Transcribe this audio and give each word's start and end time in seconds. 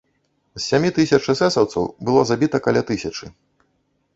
З 0.59 0.61
сямі 0.69 0.89
тысяч 0.97 1.19
эсэсаўцаў 1.33 1.83
было 2.07 2.25
забіта 2.31 2.57
каля 2.69 2.81
тысячы. 2.89 3.25